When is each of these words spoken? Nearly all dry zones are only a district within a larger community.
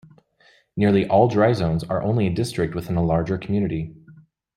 Nearly 0.75 1.07
all 1.07 1.27
dry 1.27 1.53
zones 1.53 1.83
are 1.83 2.01
only 2.01 2.25
a 2.25 2.33
district 2.33 2.73
within 2.73 2.95
a 2.95 3.05
larger 3.05 3.37
community. 3.37 3.93